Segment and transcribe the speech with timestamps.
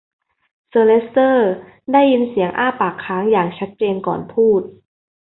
[0.69, 1.51] เซอร์เลสเตอร์
[1.91, 4.61] ได้ยินเสียงอ้าปากค้างอย่างชัดเจนก่อนพูด